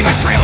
even 0.00 0.18
dream 0.20 0.39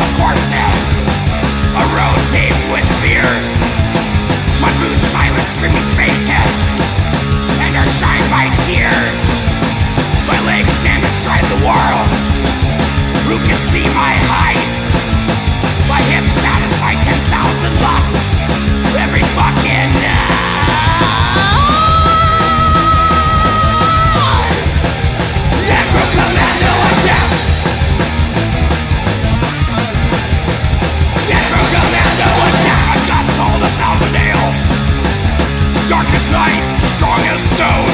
darkest 36.07 36.31
night, 36.31 36.63
the 36.79 36.87
strongest 36.87 37.45
stone, 37.55 37.91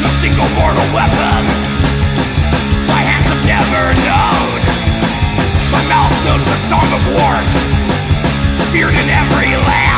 no 0.00 0.08
single 0.08 0.48
mortal 0.56 0.84
weapon. 0.94 1.44
My 2.88 3.02
hands 3.04 3.28
have 3.28 3.44
never 3.44 3.92
known. 4.08 4.48
My 5.70 5.84
mouth 5.88 6.14
knows 6.24 6.44
the 6.46 6.56
song 6.56 6.88
of 6.96 7.02
war, 7.12 7.36
feared 8.72 8.94
in 8.94 9.08
every 9.10 9.56
land. 9.66 9.91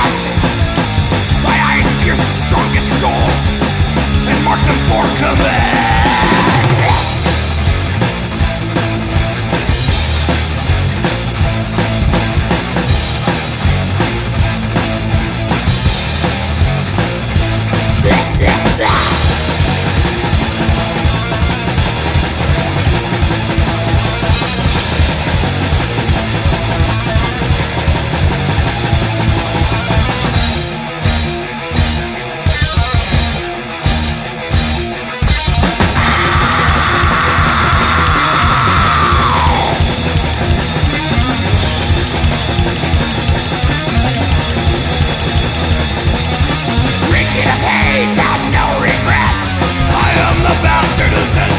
Bastard 50.64 51.12
who 51.12 51.24
sends 51.34 51.53